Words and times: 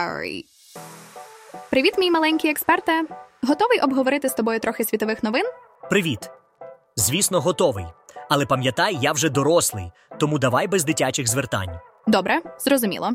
Ой. 0.00 0.44
Привіт, 1.70 1.94
мій 1.98 2.10
маленький 2.10 2.50
експерте. 2.50 3.04
Готовий 3.42 3.80
обговорити 3.80 4.28
з 4.28 4.34
тобою 4.34 4.60
трохи 4.60 4.84
світових 4.84 5.22
новин? 5.22 5.44
Привіт. 5.90 6.30
Звісно, 6.96 7.40
готовий. 7.40 7.86
Але 8.30 8.46
пам'ятай, 8.46 8.98
я 9.00 9.12
вже 9.12 9.28
дорослий, 9.28 9.90
тому 10.18 10.38
давай 10.38 10.66
без 10.68 10.84
дитячих 10.84 11.28
звертань. 11.28 11.80
Добре, 12.06 12.40
зрозуміло. 12.58 13.10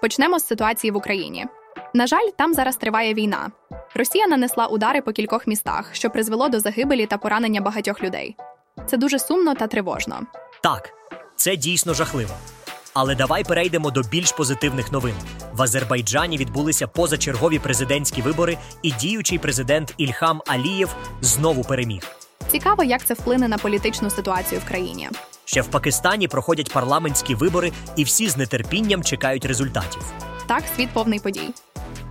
Почнемо 0.00 0.38
з 0.38 0.46
ситуації 0.46 0.90
в 0.90 0.96
Україні. 0.96 1.46
На 1.94 2.06
жаль, 2.06 2.28
там 2.38 2.54
зараз 2.54 2.76
триває 2.76 3.14
війна. 3.14 3.50
Росія 3.94 4.26
нанесла 4.26 4.66
удари 4.66 5.02
по 5.02 5.12
кількох 5.12 5.46
містах, 5.46 5.94
що 5.94 6.10
призвело 6.10 6.48
до 6.48 6.60
загибелі 6.60 7.06
та 7.06 7.18
поранення 7.18 7.60
багатьох 7.60 8.02
людей. 8.02 8.36
Це 8.86 8.96
дуже 8.96 9.18
сумно 9.18 9.54
та 9.54 9.66
тривожно. 9.66 10.20
Так, 10.62 10.92
це 11.36 11.56
дійсно 11.56 11.94
жахливо. 11.94 12.34
Але 12.98 13.14
давай 13.14 13.44
перейдемо 13.44 13.90
до 13.90 14.02
більш 14.02 14.32
позитивних 14.32 14.92
новин. 14.92 15.14
В 15.52 15.62
Азербайджані 15.62 16.38
відбулися 16.38 16.86
позачергові 16.86 17.58
президентські 17.58 18.22
вибори, 18.22 18.58
і 18.82 18.92
діючий 18.92 19.38
президент 19.38 19.94
Ільхам 19.96 20.42
Алієв 20.46 20.96
знову 21.20 21.64
переміг. 21.64 22.02
Цікаво, 22.50 22.84
як 22.84 23.04
це 23.04 23.14
вплине 23.14 23.48
на 23.48 23.58
політичну 23.58 24.10
ситуацію 24.10 24.60
в 24.60 24.68
країні. 24.68 25.08
Ще 25.44 25.62
в 25.62 25.66
Пакистані 25.66 26.28
проходять 26.28 26.72
парламентські 26.72 27.34
вибори, 27.34 27.72
і 27.96 28.04
всі 28.04 28.28
з 28.28 28.46
нетерпінням 28.46 29.02
чекають 29.02 29.44
результатів. 29.44 30.02
Так, 30.46 30.62
світ 30.76 30.88
повний 30.92 31.20
подій. 31.20 31.48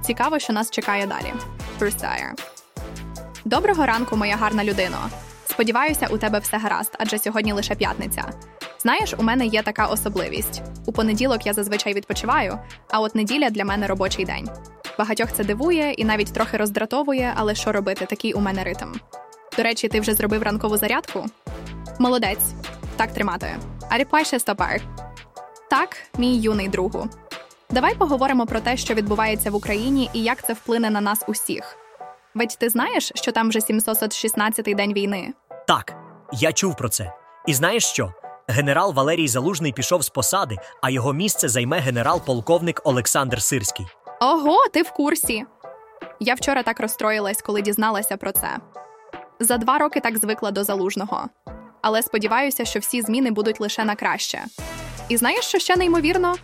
Цікаво, 0.02 0.40
що 0.40 0.54
нас 0.54 0.72
чекає 0.72 1.08
далі. 1.08 1.34
Versailles. 1.80 2.34
Доброго 3.46 3.86
ранку, 3.86 4.18
моя 4.18 4.36
гарна 4.36 4.64
людино. 4.64 4.98
Сподіваюся, 5.50 6.08
у 6.12 6.18
тебе 6.18 6.40
все 6.40 6.58
гаразд, 6.58 6.96
адже 7.00 7.20
сьогодні 7.20 7.54
лише 7.54 7.76
п'ятниця. 7.76 8.26
Знаєш, 8.86 9.14
у 9.18 9.24
мене 9.24 9.46
є 9.46 9.64
така 9.64 9.86
особливість. 9.86 10.62
У 10.86 10.92
понеділок 10.92 11.46
я 11.46 11.54
зазвичай 11.54 11.94
відпочиваю, 11.94 12.60
а 12.92 13.00
от 13.00 13.16
неділя 13.16 13.50
для 13.50 13.66
мене 13.66 13.88
робочий 13.88 14.26
день. 14.26 14.50
Багатьох 14.98 15.32
це 15.32 15.44
дивує 15.44 15.92
і 15.92 16.06
навіть 16.06 16.34
трохи 16.34 16.58
роздратовує, 16.58 17.34
але 17.36 17.56
що 17.56 17.72
робити, 17.72 18.06
такий 18.06 18.34
у 18.34 18.40
мене 18.40 18.64
ритм. 18.64 18.92
До 19.58 19.64
речі, 19.64 19.88
ти 19.88 20.00
вже 20.00 20.14
зробив 20.14 20.44
ранкову 20.44 20.78
зарядку? 20.78 21.26
Молодець. 22.00 22.54
Так 22.96 23.14
тримати. 23.14 23.48
А 23.90 23.98
ріпай 23.98 24.26
ще 24.26 24.40
стопар. 24.40 24.82
Так, 25.70 25.98
мій 26.18 26.38
юний 26.38 26.68
другу. 26.68 27.10
Давай 27.70 27.96
поговоримо 27.96 28.46
про 28.46 28.60
те, 28.60 28.78
що 28.78 28.94
відбувається 28.94 29.52
в 29.52 29.56
Україні 29.56 30.10
і 30.14 30.24
як 30.24 30.46
це 30.46 30.54
вплине 30.54 30.90
на 30.90 31.02
нас 31.02 31.24
усіх. 31.28 31.78
Ведь 32.36 32.58
ти 32.60 32.70
знаєш, 32.70 33.12
що 33.16 33.32
там 33.32 33.50
вже 33.50 33.60
716-й 33.60 34.76
день 34.76 34.94
війни. 34.94 35.34
Так, 35.68 35.94
я 36.34 36.52
чув 36.52 36.78
про 36.78 36.90
це. 36.90 37.14
І 37.48 37.54
знаєш 37.54 37.86
що? 37.86 38.14
Генерал 38.48 38.94
Валерій 38.94 39.28
Залужний 39.28 39.72
пішов 39.72 40.02
з 40.02 40.10
посади, 40.10 40.58
а 40.82 40.90
його 40.90 41.14
місце 41.14 41.50
займе 41.50 41.80
генерал-полковник 41.80 42.82
Олександр 42.84 43.42
Сирський. 43.42 43.86
Ого, 44.22 44.58
ти 44.74 44.82
в 44.82 44.92
курсі. 44.92 45.46
Я 46.20 46.34
вчора 46.34 46.64
так 46.64 46.80
розстроїлась, 46.80 47.42
коли 47.42 47.62
дізналася 47.62 48.18
про 48.18 48.32
це. 48.32 48.58
За 49.40 49.58
два 49.58 49.78
роки 49.78 50.00
так 50.00 50.18
звикла 50.18 50.52
до 50.52 50.64
залужного. 50.64 51.26
Але 51.82 52.02
сподіваюся, 52.02 52.66
що 52.66 52.80
всі 52.80 53.02
зміни 53.02 53.32
будуть 53.32 53.62
лише 53.62 53.86
на 53.86 53.96
краще. 53.96 54.44
І 55.10 55.18
знаєш, 55.18 55.46
що 55.46 55.60
ще 55.60 55.76
неймовірно? 55.76 56.36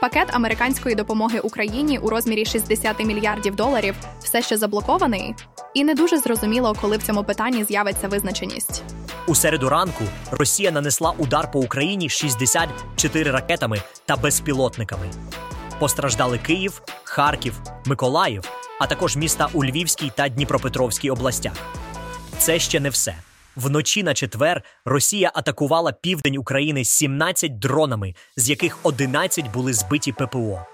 Пакет 0.00 0.28
американської 0.34 0.94
допомоги 0.94 1.40
Україні 1.40 1.98
у 1.98 2.08
розмірі 2.08 2.44
60 2.44 3.04
мільярдів 3.04 3.56
доларів 3.56 3.94
все 4.18 4.42
ще 4.42 4.56
заблокований, 4.56 5.34
і 5.74 5.84
не 5.84 5.94
дуже 5.94 6.18
зрозуміло, 6.18 6.76
коли 6.80 6.96
в 6.96 7.02
цьому 7.02 7.24
питанні 7.24 7.64
з'явиться 7.64 8.08
визначеність. 8.08 8.82
У 9.28 9.34
середу 9.34 9.68
ранку 9.68 10.04
Росія 10.30 10.70
нанесла 10.70 11.14
удар 11.18 11.50
по 11.50 11.60
Україні 11.60 12.08
64 12.08 13.30
ракетами 13.30 13.82
та 14.04 14.16
безпілотниками. 14.16 15.10
Постраждали 15.78 16.38
Київ, 16.38 16.82
Харків, 17.04 17.60
Миколаїв, 17.86 18.50
а 18.80 18.86
також 18.86 19.16
міста 19.16 19.48
у 19.52 19.64
Львівській 19.64 20.12
та 20.14 20.28
Дніпропетровській 20.28 21.10
областях. 21.10 21.52
Це 22.38 22.58
ще 22.58 22.80
не 22.80 22.90
все. 22.90 23.14
Вночі 23.56 24.02
на 24.02 24.14
четвер 24.14 24.62
Росія 24.84 25.32
атакувала 25.34 25.92
південь 25.92 26.36
України 26.36 26.84
17 26.84 27.58
дронами, 27.58 28.14
з 28.36 28.50
яких 28.50 28.78
11 28.82 29.52
були 29.52 29.72
збиті 29.72 30.12
ППО. 30.12 30.66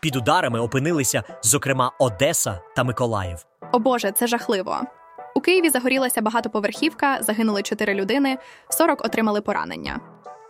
Під 0.00 0.16
ударами 0.16 0.60
опинилися, 0.60 1.22
зокрема, 1.42 1.92
Одеса 1.98 2.60
та 2.76 2.84
Миколаїв. 2.84 3.46
О 3.72 3.78
Боже, 3.78 4.12
це 4.12 4.26
жахливо. 4.26 4.80
Києві 5.44 5.70
загорілася 5.70 6.22
багатоповерхівка, 6.22 7.18
загинули 7.22 7.62
4 7.62 7.94
людини, 7.94 8.38
40 8.68 9.04
отримали 9.04 9.40
поранення. 9.40 10.00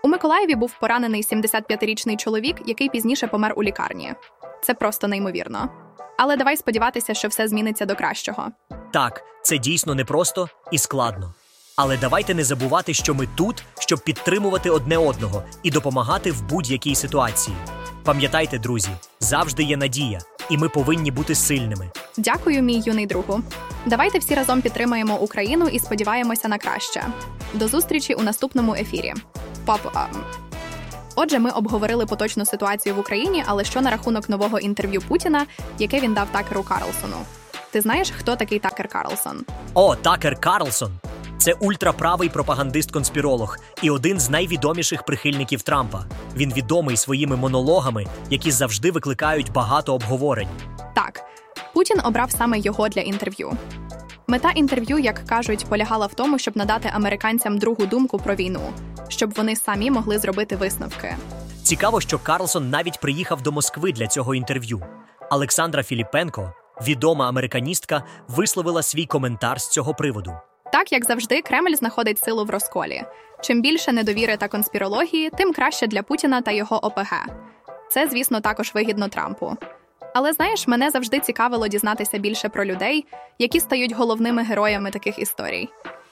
У 0.02 0.08
Миколаєві 0.08 0.54
був 0.54 0.74
поранений 0.80 1.22
75-річний 1.22 2.16
чоловік, 2.16 2.56
який 2.66 2.88
пізніше 2.88 3.26
помер 3.26 3.54
у 3.56 3.62
лікарні. 3.62 4.14
Це 4.62 4.74
просто 4.74 5.08
неймовірно. 5.08 5.68
Але 6.18 6.36
давай 6.36 6.56
сподіватися, 6.56 7.14
що 7.14 7.28
все 7.28 7.48
зміниться 7.48 7.86
до 7.86 7.94
кращого. 7.94 8.48
Так, 8.92 9.24
це 9.42 9.58
дійсно 9.58 9.94
непросто 9.94 10.48
і 10.72 10.78
складно. 10.78 11.34
Але 11.76 11.96
давайте 11.96 12.34
не 12.34 12.44
забувати, 12.44 12.94
що 12.94 13.14
ми 13.14 13.28
тут, 13.34 13.62
щоб 13.78 14.00
підтримувати 14.00 14.70
одне 14.70 14.98
одного 14.98 15.42
і 15.62 15.70
допомагати 15.70 16.32
в 16.32 16.42
будь-якій 16.42 16.94
ситуації. 16.94 17.56
Пам'ятайте, 18.04 18.58
друзі, 18.58 18.90
завжди 19.20 19.62
є 19.62 19.76
надія, 19.76 20.20
і 20.50 20.58
ми 20.58 20.68
повинні 20.68 21.10
бути 21.10 21.34
сильними. 21.34 21.90
Дякую, 22.16 22.62
мій 22.62 22.82
юний 22.86 23.06
другу. 23.06 23.40
Давайте 23.86 24.18
всі 24.18 24.34
разом 24.34 24.62
підтримаємо 24.62 25.18
Україну 25.18 25.66
і 25.66 25.78
сподіваємося 25.78 26.48
на 26.48 26.58
краще. 26.58 27.02
До 27.54 27.68
зустрічі 27.68 28.14
у 28.14 28.22
наступному 28.22 28.74
ефірі. 28.74 29.14
Папа. 29.64 30.08
Отже, 31.16 31.38
ми 31.38 31.50
обговорили 31.50 32.06
поточну 32.06 32.44
ситуацію 32.44 32.94
в 32.94 32.98
Україні, 32.98 33.44
але 33.46 33.64
що 33.64 33.80
на 33.80 33.90
рахунок 33.90 34.28
нового 34.28 34.58
інтерв'ю 34.58 35.00
Путіна, 35.00 35.46
яке 35.78 36.00
він 36.00 36.14
дав 36.14 36.28
Такеру 36.32 36.62
Карлсону? 36.62 37.16
Ти 37.70 37.80
знаєш, 37.80 38.10
хто 38.18 38.36
такий 38.36 38.58
Такер 38.58 38.88
Карлсон? 38.88 39.40
О, 39.74 39.96
Такер 39.96 40.40
Карлсон! 40.40 40.92
Це 41.38 41.52
ультраправий 41.52 42.28
пропагандист-конспіролог 42.28 43.56
і 43.82 43.90
один 43.90 44.20
з 44.20 44.30
найвідоміших 44.30 45.02
прихильників 45.02 45.62
Трампа. 45.62 46.04
Він 46.36 46.52
відомий 46.52 46.96
своїми 46.96 47.36
монологами, 47.36 48.06
які 48.30 48.50
завжди 48.50 48.90
викликають 48.90 49.52
багато 49.52 49.94
обговорень. 49.94 50.48
Так, 50.94 51.24
Путін 51.74 52.00
обрав 52.04 52.30
саме 52.30 52.58
його 52.58 52.88
для 52.88 53.00
інтерв'ю. 53.00 53.52
Мета 54.26 54.50
інтерв'ю, 54.50 54.98
як 54.98 55.24
кажуть, 55.26 55.66
полягала 55.68 56.06
в 56.06 56.14
тому, 56.14 56.38
щоб 56.38 56.56
надати 56.56 56.90
американцям 56.94 57.58
другу 57.58 57.86
думку 57.86 58.18
про 58.18 58.34
війну, 58.34 58.60
щоб 59.08 59.34
вони 59.34 59.56
самі 59.56 59.90
могли 59.90 60.18
зробити 60.18 60.56
висновки. 60.56 61.16
Цікаво, 61.62 62.00
що 62.00 62.18
Карлсон 62.18 62.70
навіть 62.70 63.00
приїхав 63.00 63.42
до 63.42 63.52
Москви 63.52 63.92
для 63.92 64.06
цього 64.06 64.34
інтерв'ю. 64.34 64.82
Олександра 65.30 65.82
Філіпенко, 65.82 66.52
відома 66.86 67.28
американістка, 67.28 68.02
висловила 68.28 68.82
свій 68.82 69.06
коментар 69.06 69.60
з 69.60 69.68
цього 69.68 69.94
приводу. 69.94 70.32
Так 70.74 70.92
як 70.92 71.04
завжди, 71.04 71.42
Кремль 71.42 71.74
знаходить 71.74 72.18
силу 72.18 72.44
в 72.44 72.50
розколі. 72.50 73.02
Чим 73.40 73.62
більше 73.62 73.92
недовіри 73.92 74.36
та 74.36 74.48
конспірології, 74.48 75.30
тим 75.30 75.52
краще 75.52 75.86
для 75.86 76.02
Путіна 76.02 76.40
та 76.40 76.50
його 76.50 76.86
ОПГ. 76.86 77.12
Це, 77.90 78.08
звісно, 78.08 78.40
також 78.40 78.74
вигідно 78.74 79.08
Трампу. 79.08 79.56
Але 80.14 80.32
знаєш, 80.32 80.66
мене 80.68 80.90
завжди 80.90 81.20
цікавило 81.20 81.68
дізнатися 81.68 82.18
більше 82.18 82.48
про 82.48 82.64
людей, 82.64 83.06
які 83.38 83.60
стають 83.60 83.92
головними 83.92 84.42
героями 84.42 84.90
таких 84.90 85.18
історій. 85.18 85.68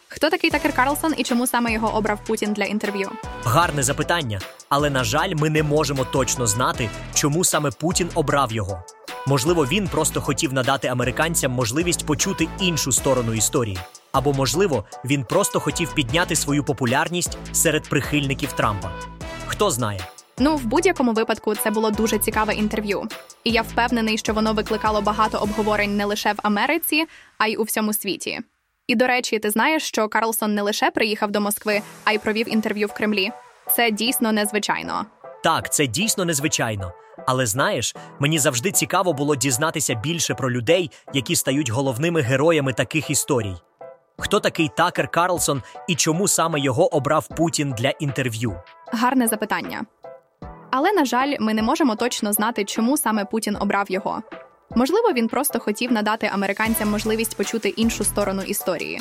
Хто 0.09 0.31
такий 0.31 0.51
Такер 0.51 0.73
Карлсон 0.73 1.15
і 1.17 1.23
чому 1.23 1.47
саме 1.47 1.73
його 1.73 1.95
обрав 1.95 2.25
Путін 2.25 2.53
для 2.53 2.65
інтерв'ю? 2.65 3.11
Гарне 3.45 3.83
запитання, 3.83 4.41
але 4.69 4.91
на 4.91 5.05
жаль, 5.05 5.35
ми 5.35 5.51
не 5.51 5.63
можемо 5.63 6.05
точно 6.05 6.47
знати, 6.47 6.91
чому 7.15 7.45
саме 7.45 7.71
Путін 7.71 8.11
обрав 8.15 8.53
його. 8.53 8.83
Можливо, 9.27 9.67
він 9.67 9.89
просто 9.89 10.21
хотів 10.21 10.53
надати 10.53 10.89
американцям 10.89 11.53
можливість 11.53 12.07
почути 12.07 12.49
іншу 12.61 12.93
сторону 12.93 13.35
історії. 13.35 13.79
Або, 14.13 14.33
можливо, 14.33 14.85
він 15.05 15.25
просто 15.25 15.61
хотів 15.61 15.95
підняти 15.95 16.37
свою 16.37 16.65
популярність 16.65 17.39
серед 17.53 17.89
прихильників 17.89 18.53
Трампа. 18.53 18.93
Хто 19.47 19.71
знає? 19.71 20.01
Ну, 20.39 20.57
в 20.57 20.65
будь-якому 20.65 21.13
випадку, 21.13 21.55
це 21.55 21.71
було 21.71 21.91
дуже 21.91 22.19
цікаве 22.19 22.55
інтерв'ю, 22.55 23.09
і 23.45 23.51
я 23.51 23.63
впевнений, 23.63 24.19
що 24.19 24.35
воно 24.35 24.53
викликало 24.53 25.01
багато 25.01 25.39
обговорень 25.39 25.97
не 25.97 26.05
лише 26.05 26.33
в 26.33 26.37
Америці, 26.43 27.05
а 27.39 27.47
й 27.47 27.57
у 27.57 27.63
всьому 27.63 27.93
світі. 27.93 28.41
І 28.87 28.95
до 28.95 29.07
речі, 29.07 29.39
ти 29.39 29.51
знаєш, 29.51 29.83
що 29.83 30.09
Карлсон 30.09 30.55
не 30.55 30.63
лише 30.63 30.91
приїхав 30.91 31.31
до 31.31 31.41
Москви, 31.41 31.83
а 32.05 32.13
й 32.13 32.19
провів 32.19 32.53
інтерв'ю 32.53 32.87
в 32.87 32.93
Кремлі. 32.93 33.31
Це 33.77 33.91
дійсно 33.91 34.33
незвичайно. 34.33 35.07
Так, 35.45 35.73
це 35.73 35.87
дійсно 35.87 36.25
незвичайно. 36.25 36.93
Але 37.27 37.47
знаєш, 37.47 37.97
мені 38.21 38.39
завжди 38.39 38.73
цікаво 38.73 39.13
було 39.13 39.37
дізнатися 39.37 39.95
більше 39.95 40.35
про 40.35 40.51
людей, 40.51 40.91
які 41.15 41.37
стають 41.37 41.71
головними 41.71 42.21
героями 42.21 42.73
таких 42.73 43.11
історій. 43.11 43.55
Хто 44.23 44.41
такий 44.41 44.71
Такер 44.77 45.09
Карлсон 45.09 45.63
і 45.89 45.95
чому 45.95 46.29
саме 46.29 46.61
його 46.61 46.95
обрав 46.95 47.29
Путін 47.29 47.75
для 47.79 47.91
інтерв'ю? 47.91 48.57
Гарне 48.93 49.29
запитання. 49.29 49.83
Але, 50.71 50.93
на 50.93 51.05
жаль, 51.05 51.37
ми 51.41 51.55
не 51.55 51.63
можемо 51.63 51.97
точно 51.97 52.33
знати, 52.33 52.65
чому 52.65 52.97
саме 52.97 53.25
Путін 53.25 53.57
обрав 53.61 53.91
його. 53.91 54.23
Можливо, 54.75 55.13
він 55.13 55.29
просто 55.29 55.61
хотів 55.61 55.93
надати 55.93 56.31
американцям 56.35 56.91
можливість 56.91 57.37
почути 57.37 57.69
іншу 57.69 58.05
сторону 58.05 58.43
історії. 58.43 59.01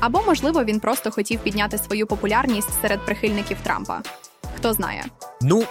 Або, 0.00 0.22
можливо, 0.26 0.64
він 0.64 0.80
просто 0.80 1.10
хотів 1.10 1.40
підняти 1.40 1.78
свою 1.78 2.06
популярність 2.06 2.80
серед 2.82 3.04
прихильників 3.04 3.56
Трампа. 3.62 4.00
Хто 4.56 4.72
знає? 4.72 5.04
Ну, 5.40 5.64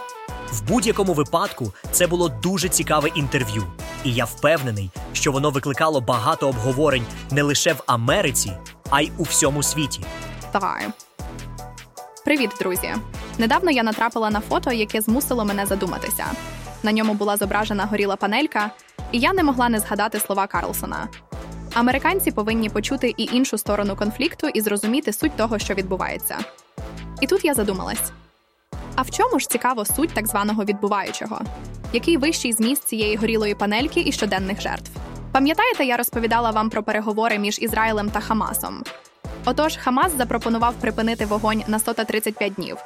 В 0.52 0.68
будь-якому 0.68 1.14
випадку 1.14 1.74
це 1.92 2.08
було 2.08 2.30
дуже 2.30 2.70
цікаве 2.70 3.10
інтерв'ю, 3.16 3.64
і 4.04 4.14
я 4.14 4.26
впевнений, 4.26 4.90
що 5.14 5.32
воно 5.32 5.50
викликало 5.50 6.02
багато 6.02 6.48
обговорень 6.50 7.06
не 7.32 7.42
лише 7.42 7.74
в 7.74 7.84
Америці, 7.86 8.52
а 8.90 9.02
й 9.02 9.12
у 9.18 9.24
всьому 9.24 9.64
світі. 9.64 10.02
Так. 10.52 10.82
Привіт, 12.26 12.50
друзі! 12.60 12.96
Недавно 13.38 13.72
я 13.72 13.84
натрапила 13.84 14.30
на 14.30 14.40
фото, 14.40 14.72
яке 14.72 15.02
змусило 15.02 15.46
мене 15.46 15.66
задуматися. 15.66 16.26
На 16.84 16.92
ньому 16.92 17.14
була 17.14 17.38
зображена 17.38 17.86
горіла 17.86 18.16
панелька, 18.16 18.72
і 19.12 19.20
я 19.20 19.34
не 19.34 19.44
могла 19.44 19.70
не 19.70 19.80
згадати 19.80 20.20
слова 20.20 20.48
Карлсона. 20.48 21.08
Американці 21.74 22.32
повинні 22.32 22.70
почути 22.70 23.14
і 23.18 23.24
іншу 23.24 23.58
сторону 23.58 23.96
конфлікту 23.96 24.48
і 24.48 24.62
зрозуміти 24.62 25.14
суть 25.14 25.36
того, 25.36 25.60
що 25.60 25.74
відбувається. 25.74 26.38
І 27.22 27.28
тут 27.28 27.46
я 27.46 27.54
задумалась: 27.54 28.12
а 28.96 29.02
в 29.02 29.12
чому 29.12 29.40
ж 29.40 29.50
цікаво 29.50 29.86
суть 29.86 30.14
так 30.14 30.28
званого 30.28 30.64
відбуваючого? 30.66 31.42
Який 31.94 32.18
вищий 32.18 32.54
зміст 32.54 32.84
цієї 32.84 33.16
горілої 33.16 33.56
панельки 33.56 34.04
і 34.06 34.12
щоденних 34.12 34.62
жертв? 34.62 34.92
Пам'ятаєте, 35.32 35.86
я 35.86 35.98
розповідала 35.98 36.52
вам 36.52 36.70
про 36.70 36.84
переговори 36.84 37.40
між 37.40 37.60
Ізраїлем 37.62 38.10
та 38.10 38.20
Хамасом. 38.20 38.84
Отож, 39.46 39.78
Хамас 39.78 40.18
запропонував 40.18 40.74
припинити 40.74 41.26
вогонь 41.26 41.64
на 41.68 41.80
135 41.80 42.54
днів, 42.54 42.78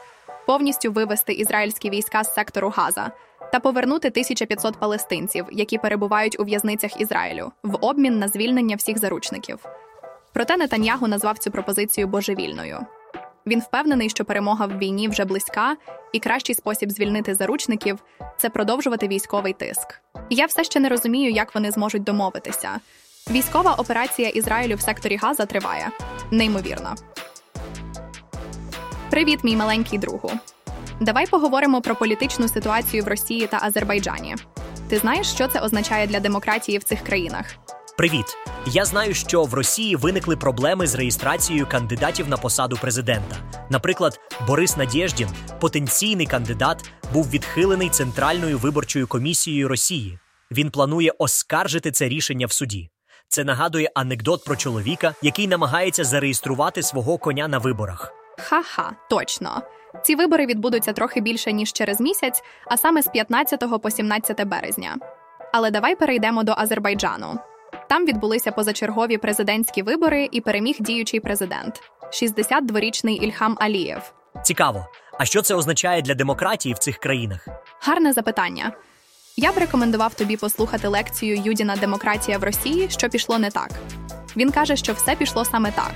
повністю 0.47 0.91
вивести 0.91 1.33
ізраїльські 1.33 1.89
війська 1.89 2.23
з 2.23 2.33
сектору 2.33 2.69
Газа 2.69 3.11
та 3.51 3.59
повернути 3.59 4.07
1500 4.07 4.77
палестинців, 4.77 5.45
які 5.51 5.77
перебувають 5.77 6.39
у 6.39 6.43
в'язницях 6.43 7.01
Ізраїлю, 7.01 7.51
в 7.63 7.85
обмін 7.85 8.19
на 8.19 8.27
звільнення 8.27 8.75
всіх 8.75 8.97
заручників. 8.97 9.59
Проте 10.33 10.57
Нетаньягу 10.57 11.07
назвав 11.07 11.37
цю 11.37 11.51
пропозицію 11.51 12.07
божевільною. 12.07 12.79
Він 13.45 13.59
впевнений, 13.59 14.09
що 14.09 14.25
перемога 14.25 14.65
в 14.65 14.77
війні 14.77 15.07
вже 15.07 15.25
близька, 15.25 15.75
і 16.13 16.19
кращий 16.19 16.55
спосіб 16.55 16.91
звільнити 16.91 17.35
заручників 17.35 17.99
це 18.37 18.49
продовжувати 18.49 19.07
військовий 19.07 19.53
тиск. 19.53 20.01
Я 20.29 20.45
все 20.45 20.63
ще 20.63 20.79
не 20.79 20.89
розумію, 20.89 21.31
як 21.31 21.55
вони 21.55 21.71
зможуть 21.71 22.03
домовитися. 22.03 22.69
Військова 23.31 23.73
операція 23.73 24.29
Ізраїлю 24.29 24.75
в 24.75 24.81
секторі 24.81 25.15
Газа 25.15 25.45
триває 25.45 25.89
неймовірно. 26.31 26.95
Привіт, 29.09 29.43
мій 29.43 29.55
маленький 29.55 29.99
другу. 29.99 30.31
Давай 30.99 31.27
поговоримо 31.27 31.81
про 31.81 31.95
політичну 31.95 32.47
ситуацію 32.47 33.03
в 33.03 33.07
Росії 33.07 33.47
та 33.47 33.59
Азербайджані. 33.61 34.35
Ти 34.89 34.97
знаєш, 34.97 35.27
що 35.27 35.47
це 35.47 35.59
означає 35.59 36.07
для 36.07 36.19
демократії 36.19 36.77
в 36.77 36.83
цих 36.83 37.01
країнах? 37.01 37.45
Привіт! 37.97 38.25
Я 38.67 38.85
знаю, 38.85 39.13
що 39.13 39.43
в 39.43 39.53
Росії 39.53 39.95
виникли 39.95 40.37
проблеми 40.37 40.87
з 40.87 40.95
реєстрацією 40.95 41.67
кандидатів 41.67 42.27
на 42.27 42.37
посаду 42.37 42.77
президента. 42.81 43.35
Наприклад, 43.69 44.19
Борис 44.47 44.77
Надєждін, 44.77 45.27
потенційний 45.61 46.25
кандидат, 46.25 46.89
був 47.13 47.29
відхилений 47.29 47.89
Центральною 47.89 48.57
виборчою 48.57 49.07
комісією 49.07 49.67
Росії. 49.67 50.19
Він 50.51 50.71
планує 50.71 51.11
оскаржити 51.17 51.91
це 51.91 52.09
рішення 52.09 52.47
в 52.47 52.51
суді. 52.51 52.89
Це 53.27 53.43
нагадує 53.43 53.91
анекдот 53.95 54.45
про 54.45 54.55
чоловіка, 54.55 55.15
який 55.21 55.47
намагається 55.47 56.03
зареєструвати 56.03 56.83
свого 56.83 57.17
коня 57.17 57.47
на 57.47 57.57
виборах. 57.57 58.13
Ха-ха, 58.39 58.91
точно. 59.09 59.61
Ці 60.03 60.15
вибори 60.15 60.45
відбудуться 60.45 60.93
трохи 60.93 61.21
більше 61.21 61.53
ніж 61.53 61.73
через 61.73 62.01
місяць, 62.01 62.43
а 62.65 62.77
саме 62.77 63.01
з 63.01 63.07
15 63.07 63.81
по 63.81 63.89
17 63.89 64.47
березня. 64.47 64.95
Але 65.53 65.71
давай 65.71 65.95
перейдемо 65.95 66.43
до 66.43 66.53
Азербайджану. 66.57 67.39
Там 67.89 68.05
відбулися 68.05 68.51
позачергові 68.51 69.17
президентські 69.17 69.81
вибори 69.81 70.29
і 70.31 70.41
переміг 70.41 70.75
діючий 70.79 71.19
президент 71.19 71.81
62-річний 72.11 73.21
Ільхам 73.23 73.57
Алієв. 73.59 74.13
Цікаво, 74.43 74.87
а 75.19 75.25
що 75.25 75.41
це 75.41 75.55
означає 75.55 76.01
для 76.01 76.13
демократії 76.13 76.75
в 76.75 76.77
цих 76.77 76.97
країнах? 76.97 77.47
Гарне 77.79 78.13
запитання. 78.13 78.71
Я 79.37 79.51
б 79.51 79.57
рекомендував 79.57 80.13
тобі 80.13 80.37
послухати 80.37 80.87
лекцію 80.87 81.41
Юдіна 81.45 81.75
Демократія 81.75 82.37
в 82.37 82.43
Росії, 82.43 82.89
що 82.89 83.09
пішло 83.09 83.39
не 83.39 83.51
так. 83.51 83.69
Він 84.35 84.51
каже, 84.51 84.75
що 84.75 84.93
все 84.93 85.15
пішло 85.15 85.45
саме 85.45 85.71
так. 85.71 85.93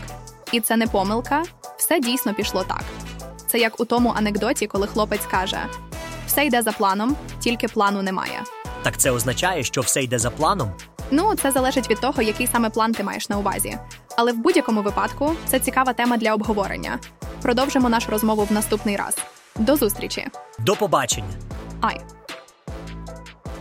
І 0.52 0.60
це 0.60 0.78
не 0.78 0.88
помилка, 0.88 1.44
все 1.78 2.00
дійсно 2.00 2.34
пішло 2.34 2.64
так. 2.64 2.84
Це 3.48 3.58
як 3.60 3.80
у 3.80 3.86
тому 3.86 4.14
анекдоті, 4.18 4.68
коли 4.68 4.88
хлопець 4.88 5.26
каже: 5.32 5.60
все 6.28 6.46
йде 6.46 6.62
за 6.62 6.72
планом, 6.72 7.16
тільки 7.40 7.68
плану 7.68 8.02
немає. 8.02 8.44
Так 8.84 8.98
це 8.98 9.12
означає, 9.12 9.64
що 9.64 9.82
все 9.82 10.04
йде 10.04 10.20
за 10.20 10.30
планом? 10.30 10.72
Ну, 11.12 11.36
це 11.36 11.52
залежить 11.52 11.90
від 11.90 12.00
того, 12.00 12.22
який 12.22 12.48
саме 12.48 12.70
план 12.70 12.92
ти 12.92 13.04
маєш 13.04 13.30
на 13.30 13.38
увазі. 13.38 13.78
Але 14.18 14.32
в 14.32 14.38
будь-якому 14.38 14.82
випадку 14.82 15.34
це 15.46 15.60
цікава 15.60 15.94
тема 15.94 16.18
для 16.18 16.34
обговорення. 16.34 17.00
Продовжимо 17.42 17.90
нашу 17.90 18.12
розмову 18.12 18.44
в 18.44 18.52
наступний 18.52 18.96
раз. 18.96 19.18
До 19.56 19.76
зустрічі! 19.76 20.28
До 20.60 20.76
побачення! 20.76 21.34
Ай. 21.82 22.02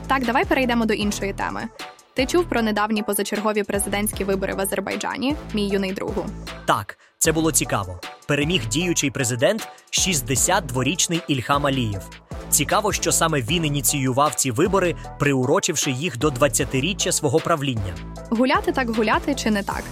Так, 0.06 0.24
давай 0.24 0.44
перейдемо 0.44 0.86
до 0.86 0.94
іншої 0.94 1.32
теми. 1.32 1.68
Ти 2.14 2.26
чув 2.26 2.44
про 2.44 2.62
недавні 2.62 3.02
позачергові 3.02 3.62
президентські 3.62 4.24
вибори 4.24 4.54
в 4.54 4.60
Азербайджані, 4.60 5.36
мій 5.54 5.68
юний 5.68 5.92
другу. 5.92 6.26
Так, 6.64 6.98
це 7.18 7.32
було 7.32 7.52
цікаво. 7.52 8.00
Переміг 8.26 8.66
діючий 8.66 9.10
президент 9.10 9.68
62-річний 9.90 11.22
Ільхам 11.28 11.66
Алієв. 11.66 12.25
Цікаво, 12.50 12.92
що 12.92 13.12
саме 13.12 13.40
він 13.40 13.64
ініціював 13.64 14.34
ці 14.34 14.50
вибори, 14.50 14.94
приурочивши 15.18 15.90
їх 15.90 16.18
до 16.18 16.28
20-річчя 16.28 17.12
свого 17.12 17.40
правління. 17.40 17.94
Гуляти 18.30 18.72
так 18.72 18.90
гуляти 18.90 19.34
чи 19.34 19.50
не 19.50 19.62
так? 19.62 19.82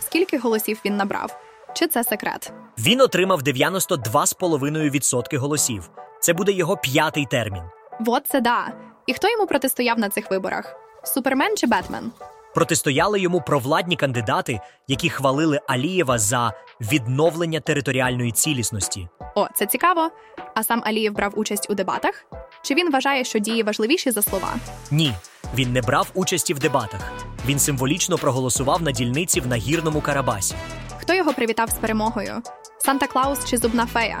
Скільки 0.00 0.38
голосів 0.38 0.80
він 0.84 0.96
набрав? 0.96 1.40
Чи 1.74 1.86
це 1.86 2.04
секрет? 2.04 2.52
Він 2.78 3.00
отримав 3.00 3.42
92,5% 3.42 5.36
голосів. 5.36 5.90
Це 6.20 6.32
буде 6.32 6.52
його 6.52 6.76
п'ятий 6.76 7.26
термін. 7.30 7.62
Вот 8.00 8.26
це 8.26 8.40
да. 8.40 8.72
І 9.06 9.12
хто 9.14 9.28
йому 9.30 9.46
протистояв 9.46 9.98
на 9.98 10.08
цих 10.08 10.30
виборах? 10.30 10.76
Супермен 11.04 11.56
чи 11.56 11.66
Бетмен? 11.66 12.12
Протистояли 12.54 13.20
йому 13.20 13.40
провладні 13.40 13.96
кандидати, 13.96 14.60
які 14.88 15.10
хвалили 15.10 15.60
Алієва 15.68 16.18
за 16.18 16.52
відновлення 16.80 17.60
територіальної 17.60 18.32
цілісності. 18.32 19.08
О, 19.34 19.46
це 19.54 19.66
цікаво. 19.66 20.10
А 20.54 20.62
сам 20.62 20.82
Алієв 20.84 21.12
брав 21.12 21.32
участь 21.36 21.66
у 21.70 21.74
дебатах? 21.74 22.24
Чи 22.62 22.74
він 22.74 22.90
вважає, 22.92 23.24
що 23.24 23.38
дії 23.38 23.62
важливіші 23.62 24.10
за 24.10 24.22
слова? 24.22 24.54
Ні, 24.90 25.14
він 25.54 25.72
не 25.72 25.80
брав 25.80 26.10
участі 26.14 26.54
в 26.54 26.58
дебатах. 26.58 27.00
Він 27.46 27.58
символічно 27.58 28.18
проголосував 28.18 28.82
на 28.82 28.90
дільниці 28.90 29.40
в 29.40 29.46
нагірному 29.46 30.00
Карабасі. 30.00 30.54
Хто 31.00 31.14
його 31.14 31.32
привітав 31.32 31.70
з 31.70 31.74
перемогою? 31.74 32.42
Санта 32.78 33.06
Клаус 33.06 33.44
чи 33.44 33.56
Зубна 33.56 33.86
Фея? 33.86 34.20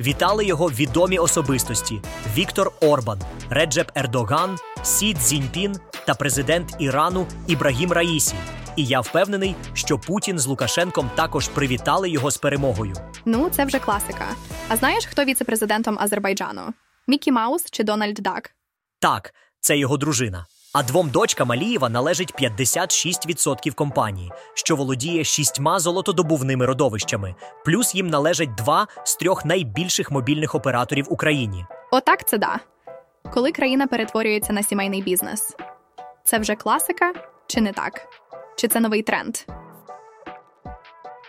Вітали 0.00 0.44
його 0.44 0.66
відомі 0.70 1.18
особистості: 1.18 2.00
Віктор 2.36 2.72
Орбан, 2.80 3.20
Реджеп 3.50 3.90
Ердоган, 3.94 4.58
Сі 4.82 5.14
Цзіньпін 5.14 5.76
та 6.06 6.14
президент 6.14 6.76
Ірану 6.78 7.26
Ібрагім 7.46 7.92
Раїсі. 7.92 8.34
І 8.78 8.84
я 8.84 9.00
впевнений, 9.00 9.54
що 9.74 9.98
Путін 9.98 10.38
з 10.38 10.46
Лукашенком 10.46 11.10
також 11.14 11.48
привітали 11.48 12.10
його 12.10 12.30
з 12.30 12.36
перемогою. 12.36 12.94
Ну, 13.24 13.48
це 13.50 13.64
вже 13.64 13.78
класика. 13.78 14.26
А 14.68 14.76
знаєш, 14.76 15.06
хто 15.06 15.24
віце-президентом 15.24 15.98
Азербайджану? 16.00 16.62
Мікі 17.06 17.32
Маус 17.32 17.64
чи 17.70 17.84
Дональд 17.84 18.14
Дак? 18.14 18.50
Так, 19.00 19.34
це 19.60 19.78
його 19.78 19.96
дружина. 19.96 20.46
А 20.74 20.82
двом 20.82 21.10
дочкам 21.10 21.52
Алієва 21.52 21.88
належить 21.88 22.34
56% 22.42 23.74
компанії, 23.74 24.32
що 24.54 24.76
володіє 24.76 25.24
шістьма 25.24 25.78
золотодобувними 25.78 26.66
родовищами. 26.66 27.34
Плюс 27.64 27.94
їм 27.94 28.06
належать 28.06 28.54
два 28.54 28.86
з 29.04 29.16
трьох 29.16 29.44
найбільших 29.44 30.10
мобільних 30.10 30.54
операторів 30.54 31.06
Україні. 31.10 31.66
Отак 31.90 32.28
це 32.28 32.38
да. 32.38 32.60
Коли 33.32 33.52
країна 33.52 33.86
перетворюється 33.86 34.52
на 34.52 34.62
сімейний 34.62 35.02
бізнес. 35.02 35.56
Це 36.24 36.38
вже 36.38 36.54
класика 36.54 37.12
чи 37.46 37.60
не 37.60 37.72
так? 37.72 38.08
Чи 38.58 38.68
це 38.68 38.80
новий 38.80 39.02
тренд? 39.02 39.36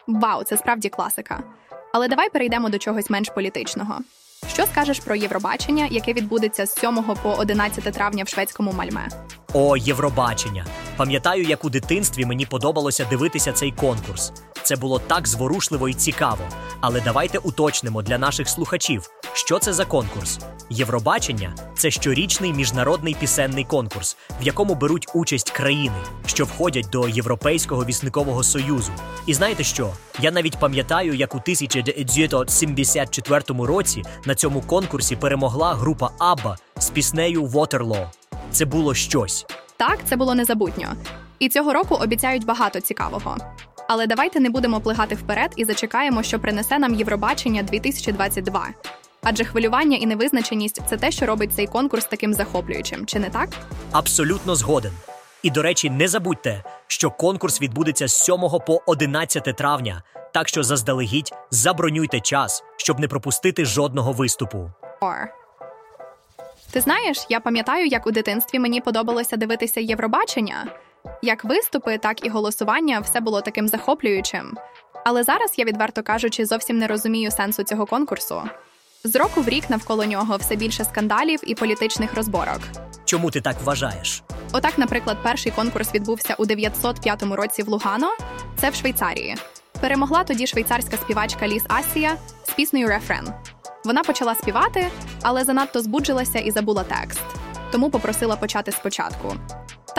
Вау, 0.08 0.44
це 0.44 0.58
справді 0.58 0.90
класика. 0.90 1.44
Але 1.94 2.08
давай 2.08 2.30
перейдемо 2.30 2.70
до 2.70 2.78
чогось 2.78 3.10
менш 3.10 3.30
політичного. 3.30 3.96
Що 4.54 4.66
скажеш 4.66 5.00
про 5.00 5.16
Євробачення, 5.16 5.88
яке 5.92 6.14
відбудеться 6.14 6.66
з 6.66 6.74
7 6.74 7.04
по 7.24 7.30
11 7.30 7.84
травня 7.84 8.24
в 8.24 8.28
шведському 8.28 8.72
Мальме? 8.72 9.08
О, 9.54 9.78
Євробачення! 9.78 10.66
Пам'ятаю, 10.98 11.44
як 11.44 11.66
у 11.66 11.70
дитинстві 11.70 12.26
мені 12.26 12.46
подобалося 12.46 13.06
дивитися 13.10 13.52
цей 13.54 13.72
конкурс. 13.72 14.34
Це 14.64 14.76
було 14.76 15.00
так 15.00 15.28
зворушливо 15.28 15.90
і 15.90 15.94
цікаво. 15.94 16.44
Але 16.82 17.02
давайте 17.02 17.38
уточнимо 17.38 18.02
для 18.02 18.18
наших 18.18 18.50
слухачів, 18.50 19.10
що 19.34 19.60
це 19.60 19.74
за 19.74 19.86
конкурс. 19.86 20.40
Євробачення 20.70 21.56
це 21.76 21.92
щорічний 21.92 22.54
міжнародний 22.54 23.16
пісенний 23.20 23.64
конкурс, 23.64 24.18
в 24.42 24.44
якому 24.44 24.76
беруть 24.76 25.08
участь 25.14 25.52
країни, 25.52 25.96
що 26.26 26.46
входять 26.46 26.90
до 26.92 27.10
Європейського 27.10 27.86
вісникового 27.86 28.44
союзу. 28.44 28.92
І 29.26 29.34
знаєте 29.34 29.64
що? 29.64 29.94
Я 30.20 30.32
навіть 30.32 30.60
пам'ятаю, 30.60 31.14
як 31.14 31.36
у 31.36 31.38
1974 31.38 33.44
році 33.48 34.04
на 34.26 34.36
цьому 34.36 34.62
конкурсі 34.62 35.16
перемогла 35.16 35.74
група 35.74 36.10
Абба 36.20 36.58
з 36.80 36.90
піснею 36.90 37.46
Waterloo. 37.46 38.08
Це 38.52 38.66
було 38.66 38.94
щось. 38.94 39.46
Так, 39.78 40.00
це 40.06 40.16
було 40.16 40.36
незабутньо. 40.36 40.94
І 41.40 41.50
цього 41.50 41.74
року 41.74 41.96
обіцяють 41.96 42.46
багато 42.46 42.82
цікавого. 42.82 43.38
Але 43.92 44.08
давайте 44.08 44.40
не 44.40 44.50
будемо 44.50 44.82
плигати 44.82 45.16
вперед 45.16 45.52
і 45.56 45.66
зачекаємо, 45.66 46.24
що 46.24 46.40
принесе 46.40 46.80
нам 46.80 46.96
Євробачення 46.96 47.64
2022. 47.64 48.68
Адже 49.24 49.44
хвилювання 49.44 49.98
і 49.98 50.06
невизначеність 50.06 50.82
це 50.90 50.98
те, 50.98 51.12
що 51.12 51.26
робить 51.26 51.54
цей 51.54 51.68
конкурс 51.68 52.06
таким 52.06 52.34
захоплюючим, 52.34 53.06
чи 53.06 53.20
не 53.20 53.30
так? 53.30 53.50
Абсолютно 53.92 54.56
згоден. 54.56 54.92
І 55.44 55.52
до 55.52 55.62
речі, 55.62 55.90
не 55.90 56.08
забудьте, 56.08 56.64
що 56.88 57.12
конкурс 57.12 57.62
відбудеться 57.62 58.08
з 58.08 58.24
7 58.24 58.36
по 58.68 58.82
11 58.86 59.44
травня, 59.44 60.04
так 60.34 60.48
що 60.48 60.64
заздалегідь 60.64 61.32
забронюйте 61.52 62.20
час, 62.20 62.64
щоб 62.78 63.00
не 63.00 63.08
пропустити 63.08 63.66
жодного 63.66 64.12
виступу. 64.12 64.72
Or. 65.02 65.26
Ти 66.72 66.82
знаєш, 66.82 67.26
я 67.30 67.40
пам'ятаю, 67.40 67.86
як 67.86 68.08
у 68.08 68.12
дитинстві 68.12 68.60
мені 68.60 68.82
подобалося 68.82 69.38
дивитися 69.38 69.80
Євробачення. 69.80 70.66
Як 71.22 71.44
виступи, 71.44 71.98
так 71.98 72.26
і 72.26 72.30
голосування 72.30 73.00
все 73.00 73.20
було 73.20 73.42
таким 73.42 73.68
захоплюючим. 73.68 74.58
Але 75.06 75.24
зараз 75.24 75.54
я, 75.58 75.66
відверто 75.66 76.04
кажучи, 76.04 76.46
зовсім 76.46 76.78
не 76.78 76.88
розумію 76.88 77.32
сенсу 77.32 77.64
цього 77.64 77.86
конкурсу. 77.86 78.44
З 79.04 79.16
року 79.16 79.42
в 79.42 79.50
рік 79.50 79.70
навколо 79.70 80.06
нього 80.06 80.38
все 80.38 80.56
більше 80.56 80.84
скандалів 80.84 81.40
і 81.44 81.56
політичних 81.56 82.14
розборок. 82.14 82.60
Чому 83.06 83.32
ти 83.32 83.42
так 83.42 83.56
вважаєш? 83.64 84.24
Отак, 84.52 84.78
наприклад, 84.78 85.18
перший 85.24 85.52
конкурс 85.52 85.94
відбувся 85.94 86.36
у 86.38 86.46
905 86.46 87.24
році 87.24 87.64
в 87.64 87.68
Лугано, 87.68 88.08
це 88.56 88.70
в 88.70 88.76
Швейцарії. 88.76 89.36
Перемогла 89.82 90.24
тоді 90.24 90.48
швейцарська 90.48 90.98
співачка 90.98 91.48
Ліс 91.48 91.64
Асія 91.68 92.18
з 92.44 92.50
піснею 92.50 92.88
Рефрен. 92.88 93.28
Вона 93.86 94.04
почала 94.04 94.36
співати, 94.36 94.88
але 95.22 95.44
занадто 95.44 95.82
збуджилася 95.82 96.40
і 96.40 96.52
забула 96.52 96.84
текст, 96.84 97.22
тому 97.72 97.90
попросила 97.90 98.36
почати 98.36 98.72
спочатку. 98.72 99.36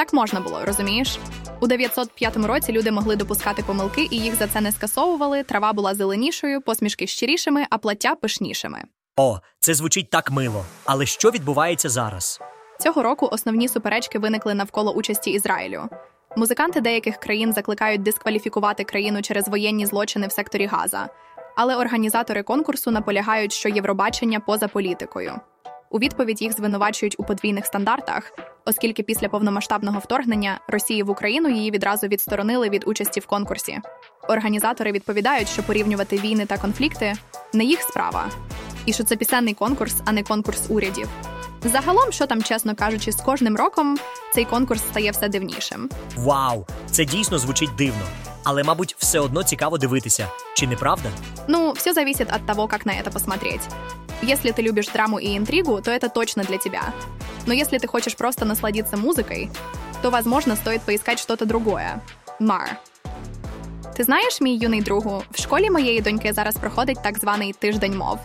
Так 0.00 0.12
можна 0.12 0.40
було, 0.40 0.64
розумієш? 0.64 1.18
У 1.60 1.66
905 1.66 2.36
році 2.36 2.72
люди 2.72 2.90
могли 2.90 3.16
допускати 3.16 3.62
помилки, 3.62 4.08
і 4.10 4.16
їх 4.16 4.34
за 4.34 4.46
це 4.46 4.60
не 4.60 4.72
скасовували. 4.72 5.42
Трава 5.42 5.72
була 5.72 5.94
зеленішою, 5.94 6.60
посмішки 6.60 7.06
щирішими, 7.06 7.66
а 7.70 7.78
плаття 7.78 8.14
пишнішими. 8.14 8.82
О, 9.16 9.38
це 9.58 9.74
звучить 9.74 10.10
так 10.10 10.30
мило. 10.30 10.64
Але 10.84 11.06
що 11.06 11.30
відбувається 11.30 11.88
зараз? 11.88 12.40
Цього 12.78 13.02
року 13.02 13.28
основні 13.32 13.68
суперечки 13.68 14.18
виникли 14.18 14.54
навколо 14.54 14.92
участі 14.92 15.30
Ізраїлю. 15.30 15.88
Музиканти 16.36 16.80
деяких 16.80 17.16
країн 17.16 17.52
закликають 17.52 18.02
дискваліфікувати 18.02 18.84
країну 18.84 19.22
через 19.22 19.48
воєнні 19.48 19.86
злочини 19.86 20.26
в 20.26 20.32
секторі 20.32 20.66
Газа, 20.66 21.08
але 21.56 21.76
організатори 21.76 22.42
конкурсу 22.42 22.90
наполягають, 22.90 23.52
що 23.52 23.68
Євробачення 23.68 24.40
поза 24.40 24.68
політикою. 24.68 25.40
У 25.92 25.98
відповідь 25.98 26.42
їх 26.42 26.52
звинувачують 26.52 27.14
у 27.18 27.24
подвійних 27.24 27.66
стандартах, 27.66 28.32
оскільки 28.64 29.02
після 29.02 29.28
повномасштабного 29.28 29.98
вторгнення 29.98 30.60
Росії 30.68 31.02
в 31.02 31.10
Україну 31.10 31.48
її 31.48 31.70
відразу 31.70 32.06
відсторонили 32.06 32.68
від 32.68 32.82
участі 32.86 33.20
в 33.20 33.26
конкурсі. 33.26 33.78
Організатори 34.28 34.92
відповідають, 34.92 35.48
що 35.48 35.62
порівнювати 35.62 36.16
війни 36.16 36.46
та 36.46 36.58
конфлікти 36.58 37.14
не 37.52 37.64
їх 37.64 37.80
справа, 37.80 38.28
і 38.86 38.92
що 38.92 39.04
це 39.04 39.16
пісенний 39.16 39.54
конкурс, 39.54 39.94
а 40.04 40.12
не 40.12 40.22
конкурс 40.22 40.62
урядів. 40.68 41.08
Загалом, 41.64 42.12
що 42.12 42.26
там, 42.26 42.42
чесно 42.42 42.74
кажучи, 42.74 43.12
з 43.12 43.16
кожним 43.16 43.56
роком 43.56 43.98
цей 44.34 44.44
конкурс 44.44 44.80
стає 44.80 45.10
все 45.10 45.28
дивнішим. 45.28 45.88
Вау, 46.16 46.66
це 46.90 47.04
дійсно 47.04 47.38
звучить 47.38 47.76
дивно 47.78 48.02
Але, 48.43 48.63
мабуть, 48.63 48.95
все 48.99 49.19
одно 49.19 49.43
цікаво 49.43 49.77
дивитися, 49.77 50.27
чи 50.55 50.67
не 50.67 50.75
правда? 50.75 51.09
Ну, 51.47 51.71
все 51.71 51.93
зависит 51.93 52.27
от 52.35 52.45
того, 52.45 52.67
как 52.67 52.85
на 52.85 52.93
это 52.93 53.11
посмотреть. 53.11 53.61
Если 54.23 54.51
ты 54.51 54.61
любишь 54.61 54.87
драму 54.87 55.19
и 55.19 55.37
интригу, 55.37 55.81
то 55.81 55.91
это 55.91 56.09
точно 56.09 56.43
для 56.43 56.57
тебя. 56.57 56.93
Но 57.45 57.53
если 57.53 57.79
ты 57.79 57.87
хочешь 57.87 58.15
просто 58.15 58.45
насладиться 58.45 58.97
музыкой, 58.97 59.49
то, 60.01 60.09
возможно, 60.09 60.55
стоит 60.55 60.81
поискать 60.81 61.19
что-то 61.19 61.45
другое. 61.45 62.01
Мар. 62.39 62.79
Ти 63.95 64.03
знаєш, 64.03 64.41
мій 64.41 64.55
юний 64.55 64.81
другу, 64.81 65.23
в 65.31 65.41
школі 65.41 65.69
моєї 65.69 66.01
доньки 66.01 66.33
зараз 66.33 66.55
проходить 66.55 67.03
так 67.03 67.19
званий 67.19 67.53
тиждень 67.53 67.97
мов. 67.97 68.19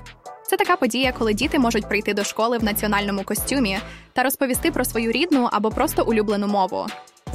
Це 0.46 0.56
така 0.56 0.76
подія, 0.76 1.12
коли 1.12 1.34
діти 1.34 1.58
можуть 1.58 1.88
прийти 1.88 2.14
до 2.14 2.24
школи 2.24 2.58
в 2.58 2.64
національному 2.64 3.24
костюмі 3.24 3.78
та 4.12 4.22
розповісти 4.22 4.70
про 4.70 4.84
свою 4.84 5.12
рідну 5.12 5.48
або 5.52 5.70
просто 5.70 6.04
улюблену 6.04 6.46
мову. 6.46 6.86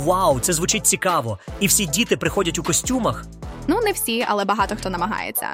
Вау, 0.05 0.41
це 0.41 0.53
звучить 0.53 0.87
цікаво. 0.87 1.39
І 1.61 1.67
всі 1.67 1.87
діти 1.87 2.17
приходять 2.17 2.59
у 2.59 2.63
костюмах. 2.63 3.25
Ну, 3.67 3.81
не 3.81 3.93
всі, 3.93 4.25
але 4.29 4.45
багато 4.45 4.77
хто 4.77 4.91
намагається. 4.91 5.49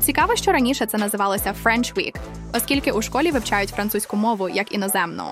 Цікаво, 0.00 0.36
що 0.36 0.52
раніше 0.52 0.86
це 0.86 0.98
називалося 0.98 1.54
French 1.64 1.94
Week, 1.94 2.16
оскільки 2.54 2.92
у 2.92 3.02
школі 3.02 3.30
вивчають 3.30 3.70
французьку 3.70 4.16
мову 4.16 4.48
як 4.48 4.72
іноземну. 4.72 5.24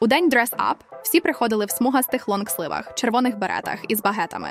У 0.00 0.06
день 0.06 0.30
Dress 0.30 0.50
Up 0.50 0.74
всі 1.04 1.20
приходили 1.20 1.66
в 1.66 1.70
смугастих 1.70 2.28
лонгсливах, 2.28 2.94
червоних 2.94 3.38
беретах 3.38 3.78
із 3.88 4.00
багетами. 4.00 4.48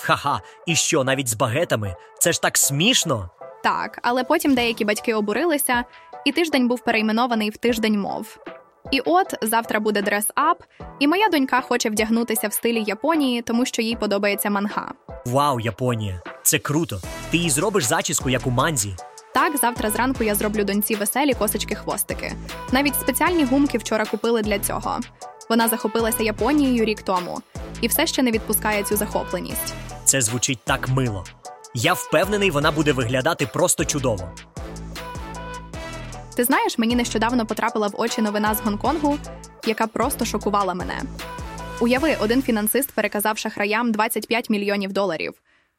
Ха-ха, 0.00 0.40
і 0.66 0.74
що, 0.74 1.04
навіть 1.04 1.28
з 1.28 1.34
багетами? 1.34 1.94
Це 2.18 2.32
ж 2.32 2.42
так 2.42 2.58
смішно. 2.58 3.30
Так, 3.62 3.98
але 4.02 4.24
потім 4.24 4.54
деякі 4.54 4.84
батьки 4.84 5.14
обурилися, 5.14 5.84
і 6.24 6.32
тиждень 6.32 6.68
був 6.68 6.84
перейменований 6.84 7.50
в 7.50 7.56
тиждень 7.56 8.00
мов. 8.00 8.38
І 8.90 9.00
от 9.00 9.34
завтра 9.42 9.80
буде 9.80 10.02
дрес-ап, 10.02 10.56
і 10.98 11.08
моя 11.08 11.28
донька 11.28 11.60
хоче 11.60 11.90
вдягнутися 11.90 12.48
в 12.48 12.52
стилі 12.52 12.84
Японії, 12.86 13.42
тому 13.42 13.66
що 13.66 13.82
їй 13.82 13.96
подобається 13.96 14.50
манга. 14.50 14.92
Вау, 15.26 15.60
Японія! 15.60 16.22
Це 16.42 16.58
круто. 16.58 17.00
Ти 17.30 17.36
їй 17.36 17.50
зробиш 17.50 17.84
зачіску, 17.84 18.30
як 18.30 18.46
у 18.46 18.50
манзі. 18.50 18.94
Так, 19.34 19.56
завтра 19.56 19.90
зранку 19.90 20.24
я 20.24 20.34
зроблю 20.34 20.64
доньці 20.64 20.94
веселі 20.94 21.34
косочки-хвостики. 21.34 22.32
Навіть 22.72 22.94
спеціальні 22.94 23.44
гумки 23.44 23.78
вчора 23.78 24.04
купили 24.04 24.42
для 24.42 24.58
цього. 24.58 25.00
Вона 25.48 25.68
захопилася 25.68 26.22
Японією 26.22 26.84
рік 26.84 27.02
тому 27.02 27.42
і 27.80 27.88
все 27.88 28.06
ще 28.06 28.22
не 28.22 28.30
відпускає 28.30 28.82
цю 28.82 28.96
захопленість. 28.96 29.74
Це 30.04 30.20
звучить 30.20 30.58
так 30.64 30.88
мило. 30.88 31.24
Я 31.74 31.92
впевнений, 31.92 32.50
вона 32.50 32.70
буде 32.70 32.92
виглядати 32.92 33.46
просто 33.46 33.84
чудово. 33.84 34.28
Ти 36.36 36.44
знаєш, 36.44 36.78
мені 36.78 36.96
нещодавно 36.96 37.46
потрапила 37.46 37.88
в 37.88 38.00
очі 38.00 38.22
новина 38.22 38.54
з 38.54 38.60
Гонконгу, 38.60 39.18
яка 39.66 39.86
просто 39.86 40.24
шокувала 40.24 40.74
мене. 40.74 41.02
Уяви, 41.80 42.16
один 42.20 42.42
фінансист 42.42 42.92
переказав 42.92 43.38
шахраям 43.38 43.92
25 43.92 44.50
мільйонів 44.50 44.92
доларів, 44.92 45.34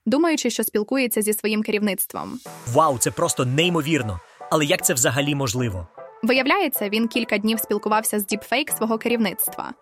думаючи, 0.06 0.50
що 0.50 0.64
спілкується 0.64 1.22
зі 1.22 1.34
своїм 1.34 1.64
керівництвом. 1.64 2.40
Вау, 2.74 2.98
це 2.98 3.12
просто 3.12 3.46
неймовірно. 3.46 4.20
Але 4.52 4.66
як 4.66 4.86
це 4.86 4.94
взагалі 4.94 5.36
можливо? 5.36 5.88
Виявляється, 6.24 6.90
він 6.90 7.08
кілька 7.08 7.38
днів 7.38 7.60
спілкувався 7.60 8.20
з 8.20 8.26
діпфейк 8.26 8.72
свого 8.72 8.98
керівництва. 8.98 9.74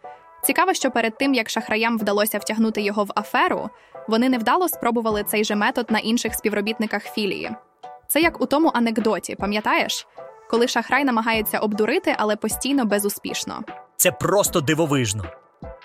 Цікаво, 0.44 0.74
що 0.74 0.92
перед 0.92 1.18
тим 1.18 1.34
як 1.34 1.50
шахраям 1.50 1.98
вдалося 1.98 2.38
втягнути 2.38 2.82
його 2.82 3.04
в 3.04 3.12
аферу, 3.16 3.70
вони 4.08 4.30
невдало 4.30 4.70
спробували 4.70 5.24
цей 5.24 5.44
же 5.44 5.56
метод 5.56 5.92
на 5.92 6.00
інших 6.00 6.34
співробітниках 6.34 7.04
філії. 7.04 7.52
Це 8.08 8.22
як 8.22 8.42
у 8.42 8.46
тому 8.46 8.72
анекдоті, 8.74 9.36
пам'ятаєш? 9.36 10.08
Коли 10.54 10.68
шахрай 10.68 11.04
намагається 11.04 11.60
обдурити, 11.60 12.16
але 12.18 12.36
постійно 12.36 12.86
безуспішно. 12.86 13.62
Це 13.98 14.12
просто 14.12 14.62
дивовижно. 14.62 15.26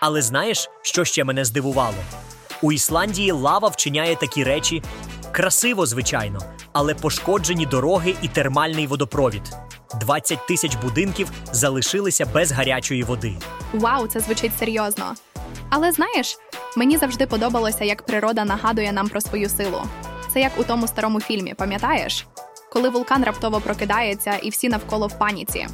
Але 0.00 0.22
знаєш, 0.22 0.68
що 0.82 1.04
ще 1.04 1.24
мене 1.24 1.44
здивувало? 1.44 1.96
У 2.62 2.72
Ісландії 2.72 3.32
лава 3.32 3.68
вчиняє 3.68 4.16
такі 4.16 4.44
речі 4.44 4.82
красиво, 5.32 5.86
звичайно, 5.86 6.40
але 6.72 6.94
пошкоджені 6.94 7.66
дороги 7.66 8.14
і 8.22 8.28
термальний 8.28 8.86
водопровід. 8.86 9.42
20 10.00 10.46
тисяч 10.46 10.76
будинків 10.76 11.30
залишилися 11.52 12.26
без 12.26 12.52
гарячої 12.52 13.02
води. 13.02 13.34
Вау, 13.72 14.06
це 14.06 14.20
звучить 14.20 14.58
серйозно. 14.58 15.14
Але 15.70 15.92
знаєш, 15.92 16.36
мені 16.76 16.96
завжди 16.96 17.26
подобалося, 17.26 17.84
як 17.84 18.02
природа 18.02 18.44
нагадує 18.44 18.92
нам 18.92 19.08
про 19.08 19.20
свою 19.20 19.48
силу. 19.48 19.82
Це 20.32 20.40
як 20.40 20.52
у 20.58 20.64
тому 20.64 20.86
старому 20.86 21.20
фільмі, 21.20 21.54
пам'ятаєш? 21.54 22.26
Коли 22.78 22.90
вулкан 22.90 23.24
раптово 23.24 23.60
прокидається 23.60 24.36
і 24.36 24.50
всі 24.50 24.68
навколо 24.68 25.06
в 25.06 25.18
паніці. 25.18 25.66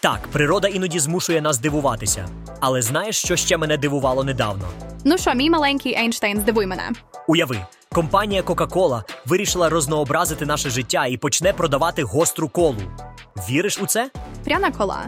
Так, 0.00 0.28
природа 0.32 0.68
іноді 0.68 0.98
змушує 0.98 1.40
нас 1.40 1.58
дивуватися. 1.58 2.28
Але 2.60 2.82
знаєш, 2.82 3.16
що 3.16 3.36
ще 3.36 3.56
мене 3.56 3.76
дивувало 3.76 4.24
недавно? 4.24 4.64
Ну 5.04 5.18
що, 5.18 5.34
мій 5.34 5.50
маленький 5.50 5.94
Ейнштейн, 5.94 6.40
здивуй 6.40 6.66
мене. 6.66 6.90
Уяви, 7.28 7.58
компанія 7.92 8.42
Coca-Cola 8.42 9.02
вирішила 9.26 9.68
рознообразити 9.68 10.46
наше 10.46 10.70
життя 10.70 11.06
і 11.06 11.16
почне 11.16 11.52
продавати 11.52 12.02
гостру 12.02 12.48
колу. 12.48 12.82
Віриш 13.50 13.78
у 13.82 13.86
це? 13.86 14.10
Пряна 14.44 14.70
кола. 14.70 15.06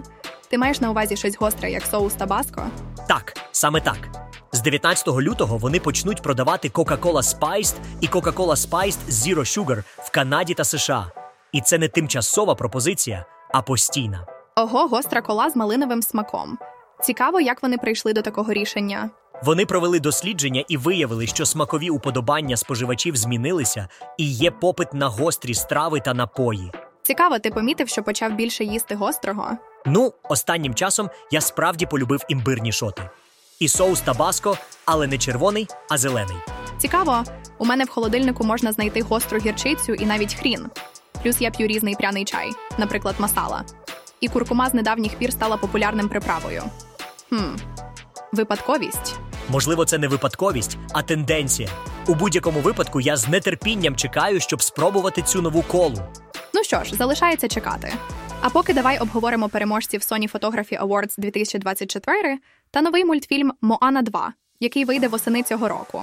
Ти 0.50 0.58
маєш 0.58 0.80
на 0.80 0.90
увазі 0.90 1.16
щось 1.16 1.36
гостре, 1.36 1.70
як 1.70 1.82
соус 1.86 2.14
табаско? 2.14 2.62
Так, 3.08 3.36
саме 3.52 3.80
так. 3.80 4.29
З 4.52 4.60
19 4.60 5.08
лютого 5.08 5.58
вони 5.58 5.80
почнуть 5.80 6.22
продавати 6.22 6.68
Coca-Cola 6.68 7.22
Spiced 7.22 7.74
і 8.00 8.08
Coca-Cola 8.08 8.68
Spiced 8.68 8.98
Zero 9.10 9.38
Sugar 9.38 9.82
в 9.98 10.10
Канаді 10.10 10.54
та 10.54 10.64
США. 10.64 11.12
І 11.52 11.60
це 11.60 11.78
не 11.78 11.88
тимчасова 11.88 12.54
пропозиція, 12.54 13.24
а 13.52 13.62
постійна. 13.62 14.26
Ого, 14.56 14.86
гостра 14.86 15.22
кола 15.22 15.50
з 15.50 15.56
малиновим 15.56 16.02
смаком. 16.02 16.58
Цікаво, 17.02 17.40
як 17.40 17.62
вони 17.62 17.78
прийшли 17.78 18.12
до 18.12 18.22
такого 18.22 18.52
рішення. 18.52 19.10
Вони 19.42 19.66
провели 19.66 20.00
дослідження 20.00 20.64
і 20.68 20.76
виявили, 20.76 21.26
що 21.26 21.46
смакові 21.46 21.90
уподобання 21.90 22.56
споживачів 22.56 23.16
змінилися 23.16 23.88
і 24.16 24.30
є 24.32 24.50
попит 24.50 24.94
на 24.94 25.08
гострі 25.08 25.54
страви 25.54 26.00
та 26.00 26.14
напої. 26.14 26.72
Цікаво, 27.02 27.38
ти 27.38 27.50
помітив, 27.50 27.88
що 27.88 28.02
почав 28.02 28.32
більше 28.32 28.64
їсти 28.64 28.94
гострого? 28.94 29.50
Ну, 29.86 30.12
останнім 30.28 30.74
часом 30.74 31.10
я 31.30 31.40
справді 31.40 31.86
полюбив 31.86 32.20
імбирні 32.28 32.72
шоти. 32.72 33.02
І 33.60 33.68
соус 33.68 34.00
табаско, 34.00 34.58
але 34.84 35.06
не 35.06 35.18
червоний, 35.18 35.68
а 35.90 35.98
зелений. 35.98 36.36
Цікаво, 36.78 37.24
у 37.58 37.64
мене 37.64 37.84
в 37.84 37.88
холодильнику 37.88 38.44
можна 38.44 38.72
знайти 38.72 39.02
гостру 39.02 39.38
гірчицю 39.38 39.94
і 39.94 40.06
навіть 40.06 40.34
хрін. 40.34 40.66
Плюс 41.22 41.40
я 41.40 41.50
п'ю 41.50 41.66
різний 41.66 41.94
пряний 41.94 42.24
чай, 42.24 42.50
наприклад, 42.78 43.14
масала. 43.18 43.64
І 44.20 44.28
куркума 44.28 44.70
з 44.70 44.74
недавніх 44.74 45.14
пір 45.14 45.32
стала 45.32 45.56
популярним 45.56 46.08
приправою. 46.08 46.62
Хм, 47.28 47.56
випадковість. 48.32 49.14
Можливо, 49.48 49.84
це 49.84 49.98
не 49.98 50.08
випадковість, 50.08 50.78
а 50.92 51.02
тенденція. 51.02 51.68
У 52.06 52.14
будь-якому 52.14 52.60
випадку 52.60 53.00
я 53.00 53.16
з 53.16 53.28
нетерпінням 53.28 53.96
чекаю, 53.96 54.40
щоб 54.40 54.62
спробувати 54.62 55.22
цю 55.22 55.42
нову 55.42 55.62
колу. 55.62 55.98
Ну 56.54 56.64
що 56.64 56.84
ж, 56.84 56.94
залишається 56.94 57.48
чекати. 57.48 57.92
А 58.42 58.50
поки 58.50 58.72
давай 58.72 58.98
обговоримо 58.98 59.48
переможців 59.48 60.00
Sony 60.00 60.32
Photography 60.32 60.86
Awards 60.86 61.14
2024 61.18 62.38
та 62.70 62.82
новий 62.82 63.04
мультфільм 63.04 63.52
Моана 63.60 64.02
2, 64.02 64.32
який 64.60 64.84
вийде 64.84 65.08
восени 65.08 65.42
цього 65.42 65.68
року. 65.68 66.02